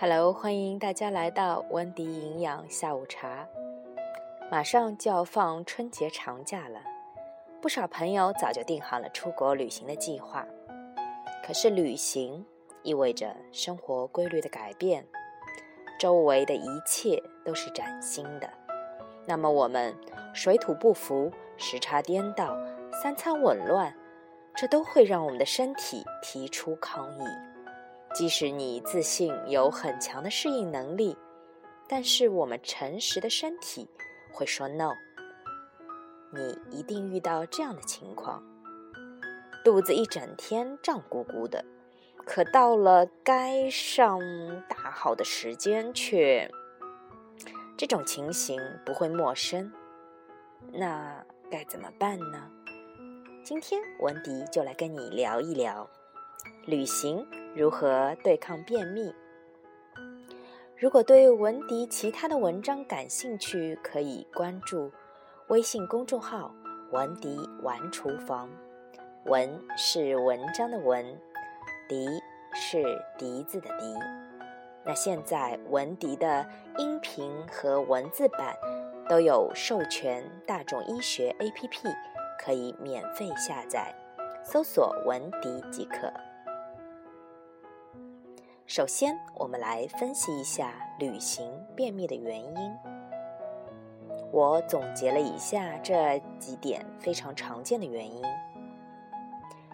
[0.00, 3.46] Hello，欢迎大家来到温迪营养下午茶。
[4.50, 6.80] 马上就要放春节长假了，
[7.60, 10.46] 不少朋友早就定好了出国旅行的计划。
[11.44, 12.42] 可是旅行
[12.82, 15.06] 意味着生活规律的改变，
[15.98, 18.48] 周围的一切都是崭新的。
[19.26, 19.94] 那么我们
[20.32, 22.56] 水土不服、时差颠倒、
[23.02, 23.94] 三餐紊乱，
[24.56, 27.49] 这都会让我们的身体提出抗议。
[28.12, 31.16] 即使你自信有很强的适应能力，
[31.88, 33.88] 但是我们诚实的身体
[34.32, 34.92] 会说 “no”。
[36.32, 38.42] 你一定遇到这样的情况：
[39.64, 41.64] 肚子一整天胀鼓鼓的，
[42.26, 44.20] 可到了该上
[44.68, 46.50] 大号的时间却……
[47.76, 49.72] 这种情形不会陌生。
[50.72, 52.50] 那该怎么办呢？
[53.42, 55.88] 今天文迪就来跟你聊一聊
[56.66, 57.26] 旅行。
[57.52, 59.12] 如何对抗便秘？
[60.76, 64.90] 如果对文迪其他的文章感兴趣，可以关注
[65.48, 66.54] 微信公众号
[66.92, 68.48] “文迪玩厨房”。
[69.26, 71.04] 文是文章的文，
[71.88, 72.06] 迪
[72.54, 72.82] 是
[73.18, 73.94] 笛子的笛。
[74.84, 76.46] 那现在文迪的
[76.78, 78.56] 音频和文字版
[79.08, 81.94] 都有授权大众医学 APP，
[82.42, 83.92] 可以免费下载，
[84.44, 86.10] 搜索“文迪”即可。
[88.72, 92.72] 首先，我们来分析一下旅行便秘的原因。
[94.30, 98.22] 我总结了以下这几点非常常见的原因：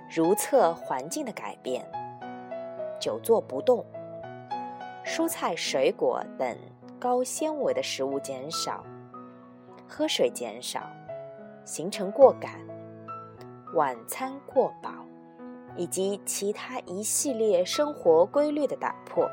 [0.09, 1.87] 如厕环境的改变、
[2.99, 3.85] 久坐不动、
[5.05, 6.57] 蔬菜水果等
[6.99, 8.83] 高纤维的食物减少、
[9.87, 10.81] 喝水减少、
[11.67, 12.51] 行程过赶、
[13.75, 14.91] 晚餐过饱。
[15.77, 19.31] 以及其他一系列生活规律的打破，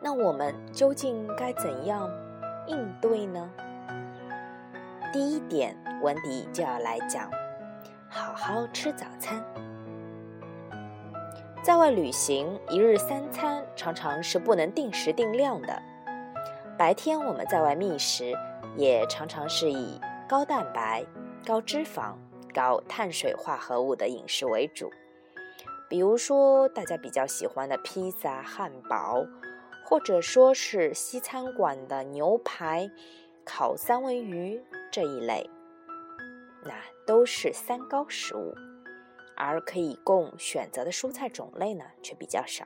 [0.00, 2.10] 那我们究竟该怎样
[2.66, 3.50] 应对呢？
[5.12, 7.30] 第一点，文迪就要来讲，
[8.08, 9.42] 好好吃早餐。
[11.62, 15.82] 在外旅行，一日三餐常常是不能定时定量的。
[16.76, 18.34] 白天我们在外觅食，
[18.76, 21.02] 也常常是以高蛋白、
[21.46, 22.14] 高脂肪。
[22.54, 24.90] 高碳水化合物的饮食为主，
[25.90, 29.26] 比如说大家比较喜欢的披萨、汉堡，
[29.84, 32.90] 或者说是西餐馆的牛排、
[33.44, 35.50] 烤三文鱼这一类，
[36.62, 36.72] 那
[37.04, 38.54] 都是三高食物，
[39.36, 42.64] 而可以供选择的蔬菜种类呢却比较少。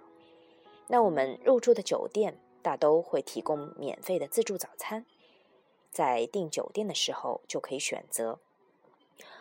[0.86, 5.04] 那我们入住的酒店大都会提供免费的自助早餐，
[5.90, 8.38] 在订酒店的时候就可以选择。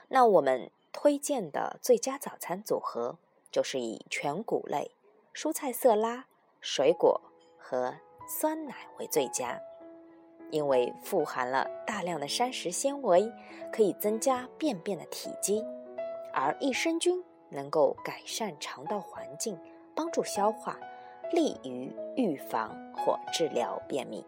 [0.09, 3.17] 那我们推荐的最佳早餐组合
[3.51, 4.91] 就是以全谷类、
[5.33, 6.25] 蔬菜色拉、
[6.61, 7.21] 水果
[7.57, 7.93] 和
[8.27, 9.59] 酸奶为最佳，
[10.49, 13.31] 因为富含了大量的膳食纤维，
[13.71, 15.63] 可以增加便便的体积，
[16.33, 19.59] 而益生菌能够改善肠道环境，
[19.93, 20.79] 帮助消化，
[21.31, 24.25] 利于预防或治疗便秘。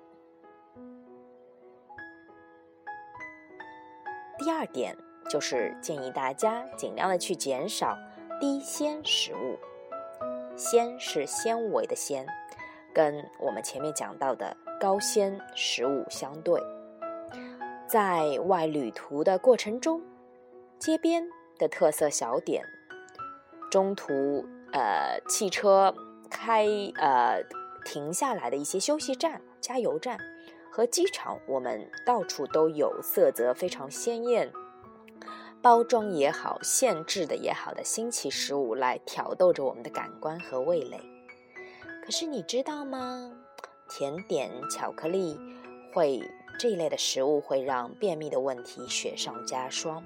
[4.37, 4.95] 第二点。
[5.27, 7.97] 就是建议大家尽量的去减少
[8.39, 9.57] 低纤食物，
[10.55, 12.25] 纤是纤维的纤，
[12.93, 16.61] 跟我们前面讲到的高纤食物相对。
[17.87, 20.01] 在外旅途的过程中，
[20.77, 22.63] 街边的特色小点，
[23.71, 25.93] 中途呃汽车
[26.29, 26.65] 开
[26.95, 27.41] 呃
[27.83, 30.19] 停下来的一些休息站、加油站
[30.71, 34.51] 和机场，我们到处都有色泽非常鲜艳。
[35.61, 40.97] 包装也好，限制的也好的新奇食物来挑逗着我们的感官和味蕾。
[42.05, 43.29] 可是你知道吗？
[43.89, 45.37] 甜点、巧克力
[45.93, 46.23] 会
[46.57, 50.01] 这一类的食物会让便秘的问题雪上加霜。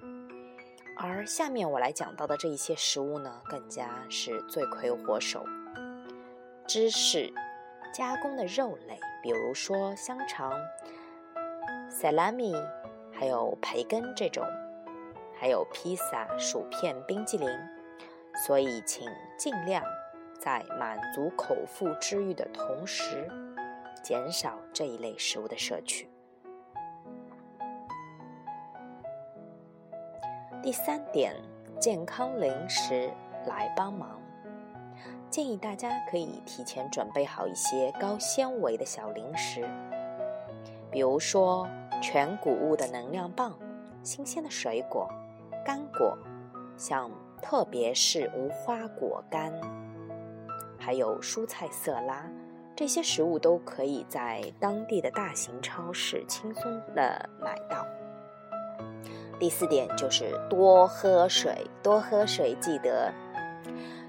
[0.98, 5.46] 而下面我来讲到的这一些食物呢，更加是罪魁祸首。
[6.66, 7.32] 芝士、
[7.94, 10.52] 加工的肉类，比如说香肠、
[11.92, 12.56] salami，，
[13.12, 14.44] 还有培根这种。
[15.44, 17.50] 还有披萨、薯片、冰激凌，
[18.46, 19.06] 所以请
[19.38, 19.84] 尽量
[20.40, 23.30] 在满足口腹之欲的同时，
[24.02, 26.10] 减少这一类食物的摄取。
[30.62, 31.36] 第三点，
[31.78, 33.12] 健康零食
[33.46, 34.22] 来帮忙，
[35.30, 39.68] 建议大家可以提前准备好一些高纤维的小零食，
[40.90, 41.68] 比如说
[42.02, 43.54] 全谷物的能量棒、
[44.04, 45.06] 新鲜的水果。
[45.66, 46.18] 干果，
[46.76, 47.10] 像
[47.42, 49.54] 特别是无花果干，
[50.78, 52.30] 还有蔬菜色拉、
[52.76, 57.86] 这些食物都可以在当地的大型超市轻松的买到。
[59.40, 63.12] 第四点就是多喝水，多喝水，记得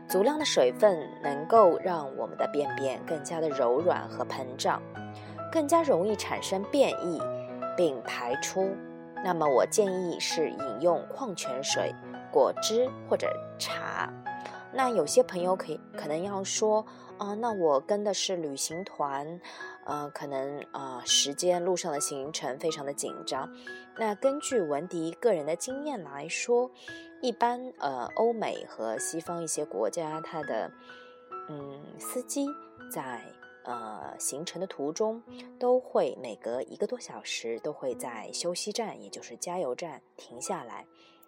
[0.08, 4.80] 足量的水分能够让我们的便便更加的柔软和膨胀，
[5.50, 7.20] 更加容易产生便意
[7.76, 8.76] 并排出。
[9.24, 11.94] 那么我建议是饮用矿泉水、
[12.30, 13.26] 果汁或者
[13.58, 14.12] 茶。
[14.70, 16.84] 那有些朋友可以可能要说
[17.16, 19.40] 啊，那我跟的是旅行团。
[19.86, 23.50] 呃，可能啊，时间路上的行程非常的紧张。
[23.98, 26.70] 那根据文迪个人的经验来说，
[27.20, 30.70] 一般呃，欧美和西方一些国家，它的
[31.50, 32.46] 嗯司机
[32.90, 33.20] 在
[33.64, 35.22] 呃行程的途中，
[35.58, 40.86] 都会每隔一个多小时都会在休息站，也就是加油站停下来。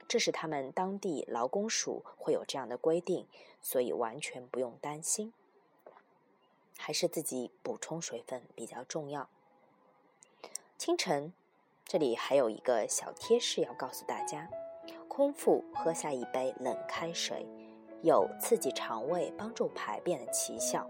[0.08, 3.26] 这是他们当地劳工署会有这样的规定，
[3.60, 5.32] 所以完全不用担心。
[6.78, 9.28] 还是自己补充水分比较重要。
[10.78, 11.32] 清晨，
[11.84, 14.48] 这里还有一个小贴士要告诉大家：
[15.08, 17.46] 空腹喝下一杯冷开水，
[18.02, 20.88] 有刺激肠胃、帮助排便的奇效。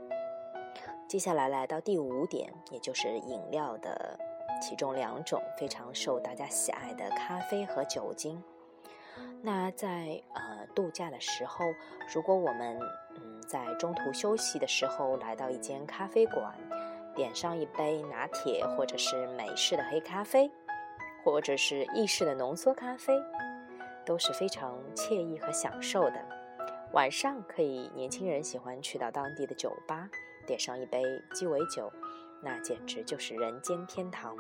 [1.09, 4.19] 接下来来到第五点，也就是饮料的
[4.61, 8.43] 其中两种非常受大家喜爱的咖啡和酒精。
[9.41, 11.65] 那在呃度假的时候，
[12.13, 12.77] 如果我们
[13.15, 16.53] 嗯在中途休息的时候来到一间咖啡馆，
[17.15, 20.51] 点上一杯拿铁或者是美式的黑咖啡，
[21.25, 23.15] 或者是意式的浓缩咖啡，
[24.05, 26.21] 都是非常惬意和享受的。
[26.93, 30.09] 晚上可以，年轻人喜欢去到当地的酒吧，
[30.47, 31.03] 点上一杯
[31.35, 31.93] 鸡尾酒，
[32.43, 34.35] 那简直就是人间天堂。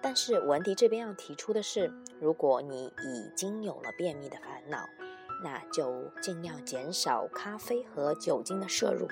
[0.00, 1.90] 但是文迪这边要提出的是，
[2.20, 4.86] 如果你已经有了便秘的烦恼，
[5.42, 9.08] 那就尽量减少咖啡和酒精的摄入。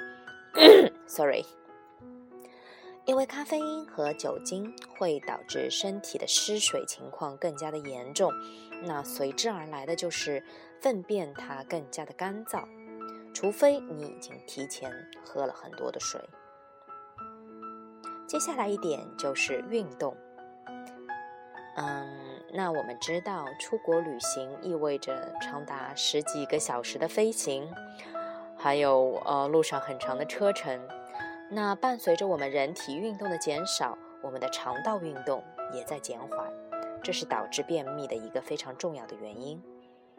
[1.08, 1.46] Sorry，
[3.06, 8.30] 因为咖啡因和酒精会导致身体的失水情况更加的严重，
[8.82, 10.44] 那随之而来的就是
[10.78, 12.68] 粪便它更加的干燥，
[13.32, 14.92] 除非你已经提前
[15.24, 16.20] 喝了很多的水。
[18.26, 20.16] 接下来一点就是运动。
[21.76, 22.06] 嗯，
[22.52, 27.70] 那我们知道，出国旅行意味着长达十几个小时的飞行，
[28.56, 30.80] 还有呃路上很长的车程。
[31.50, 35.42] 那伴随着我们人体运动的减少，我们的肠道运动
[35.72, 36.50] 也在减缓，
[37.02, 39.62] 这是导致便秘的一个非常重要的原因。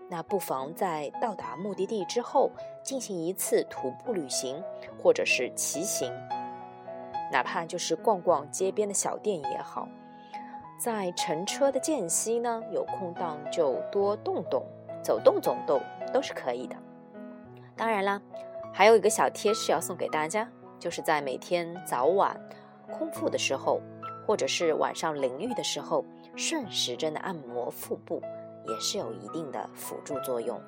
[0.09, 2.51] 那不妨在到达目的地之后，
[2.83, 4.61] 进行一次徒步旅行，
[5.01, 6.11] 或者是骑行，
[7.31, 9.87] 哪怕就是逛逛街边的小店也好。
[10.77, 14.63] 在乘车的间隙呢，有空档就多动动，
[15.01, 15.81] 走动走动
[16.13, 16.75] 都是可以的。
[17.75, 18.21] 当然啦，
[18.73, 20.47] 还有一个小贴士要送给大家，
[20.77, 22.39] 就是在每天早晚
[22.91, 23.79] 空腹的时候，
[24.27, 26.03] 或者是晚上淋浴的时候，
[26.35, 28.21] 顺时针的按摩腹部
[28.65, 30.61] 也是有一定的辅助作用。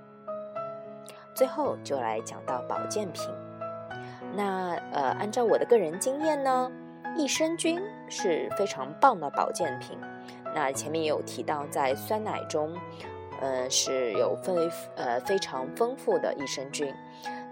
[1.34, 3.30] 最后就来讲到保健品，
[4.36, 6.72] 那呃，按照我的个人经验呢。
[7.18, 9.98] 益生菌是非常棒的保健品。
[10.54, 12.74] 那前面也有提到，在酸奶中，
[13.40, 16.94] 呃，是有非呃非常丰富的益生菌。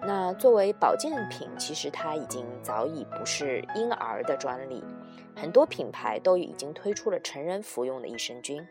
[0.01, 4.83] 那作为保健品，其实它已经早已不是婴儿的专利，
[5.33, 8.67] 很多品牌都已经推出了成人服用的益生菌。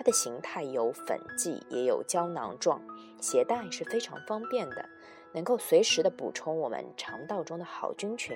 [0.00, 2.80] 它的形态有粉剂，也有胶囊状，
[3.20, 4.88] 携带是非常方便的，
[5.34, 8.34] 能够随时的补充我们肠道中的好菌群。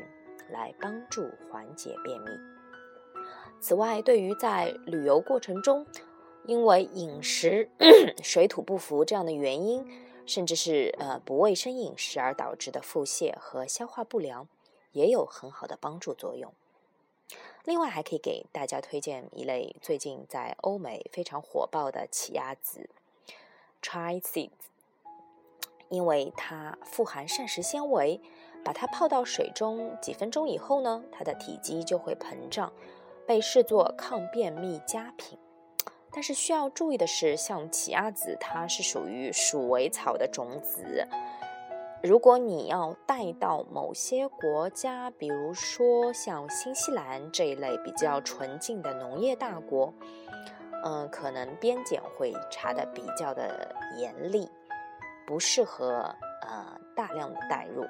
[0.51, 2.27] 来帮助缓解便秘。
[3.59, 5.87] 此外，对于在旅游过程中
[6.45, 7.71] 因为饮食
[8.23, 9.89] 水土不服这样的原因，
[10.27, 14.47] 甚至是呃不卫生饮食而导致的腹泻和消化不良，
[14.93, 16.53] 也有很好的帮助作用。
[17.65, 22.89] 另外，还可以给大家推荐一类最近在欧美非常火爆的奇亚籽
[23.83, 24.51] （Chia Seeds），
[25.89, 28.21] 因为它富含膳食纤维。
[28.65, 32.73] 把它泡到水中几分钟以后呢，它的体积就会膨胀，
[33.27, 35.39] 被视作抗便秘佳品。
[36.11, 41.07] 但是需要注意的是，像奇亚籽，它是属于鼠尾草的种子。
[42.03, 49.93] 如果你要带到某些国家，比如说像新西兰这一类比较纯净的农业大国，
[50.85, 54.47] 嗯，可能边检会查的比较的严厉，
[55.27, 57.87] 不适合呃大量的带入。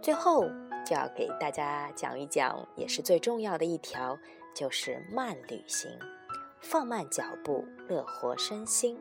[0.00, 0.44] 最后
[0.84, 4.18] 就要给大家讲一讲，也是最重要的一条，
[4.54, 5.90] 就是慢旅行，
[6.58, 8.98] 放慢脚步，乐活身心。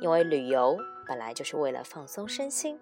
[0.00, 2.78] 因为旅游本来就是为了放松身心，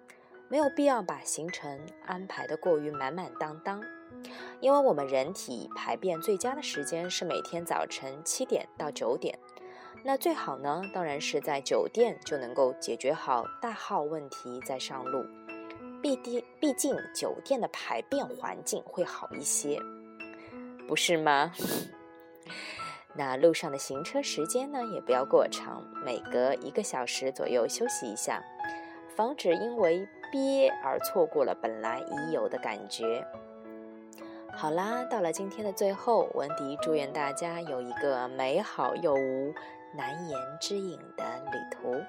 [0.49, 3.81] 没有必要把行程安排的过于满满当当，
[4.59, 9.37] 因为我们人体排便最佳的时间是每天早晨七点到九点。
[10.03, 15.25] 那最好呢，当然是在酒店就能够解决好大号问题再上路。
[16.01, 19.79] 毕竟，毕竟酒店的排便环境会好一些，
[20.87, 21.51] 不是吗？
[23.17, 28.43] 那路上的行车时间呢，也不要过长，每隔一个小时左右休息一下，
[29.15, 33.25] 防止因为憋而错过了本来已有的感觉。
[34.51, 39.53] 好啦，到了今天的最后，文迪祝愿大家有一个美好又无
[39.93, 42.01] 难言之隐的旅途。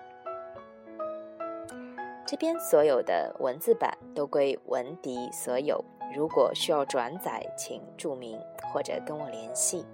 [2.26, 8.40] 这边所有的文字版都归文迪所有，如果需要转载，请注明
[8.72, 9.86] 或者跟我联系。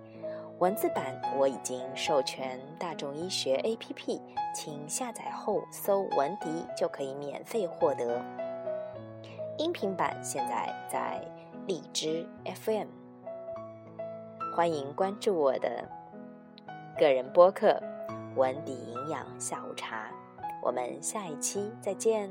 [0.63, 4.21] 文字版我已经授权大众医学 APP，
[4.55, 8.23] 请下载后搜文迪就可以免费获得。
[9.59, 11.21] 音频版现在在
[11.67, 12.87] 荔枝 FM，
[14.55, 15.85] 欢迎关注我的
[16.97, 17.83] 个人播客
[18.39, 20.13] “文迪营养下午茶”。
[20.63, 22.31] 我们下一期再见。